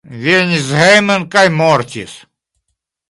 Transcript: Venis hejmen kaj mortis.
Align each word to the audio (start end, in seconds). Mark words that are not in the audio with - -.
Venis 0.21 0.71
hejmen 0.77 1.27
kaj 1.37 1.45
mortis. 1.61 2.17